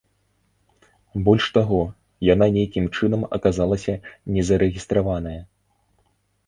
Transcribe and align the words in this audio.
Больш 1.27 1.45
таго, 1.57 1.81
яна 2.33 2.45
нейкім 2.57 2.85
чынам 2.97 3.21
аказалася 3.39 3.93
незарэгістраваная! 4.35 5.41